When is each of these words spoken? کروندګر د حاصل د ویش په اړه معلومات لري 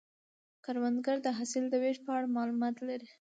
کروندګر 0.65 1.17
د 1.25 1.27
حاصل 1.37 1.63
د 1.69 1.75
ویش 1.81 1.97
په 2.05 2.11
اړه 2.17 2.27
معلومات 2.37 2.75
لري 2.89 3.09